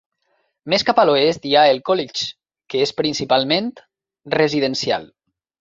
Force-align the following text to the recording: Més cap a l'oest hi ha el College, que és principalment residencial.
Més 0.73 0.85
cap 0.87 1.01
a 1.01 1.03
l'oest 1.09 1.45
hi 1.49 1.53
ha 1.59 1.65
el 1.75 1.83
College, 1.91 2.27
que 2.75 2.83
és 2.87 2.97
principalment 3.03 3.71
residencial. 4.39 5.11